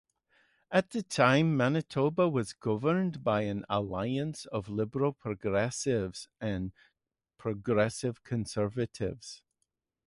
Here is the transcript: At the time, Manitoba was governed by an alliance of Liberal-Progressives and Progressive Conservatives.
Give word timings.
At 0.71 0.89
the 0.89 1.03
time, 1.03 1.55
Manitoba 1.55 2.27
was 2.27 2.53
governed 2.53 3.23
by 3.23 3.41
an 3.43 3.65
alliance 3.69 4.45
of 4.47 4.67
Liberal-Progressives 4.67 6.27
and 6.41 6.71
Progressive 7.37 8.23
Conservatives. 8.23 9.43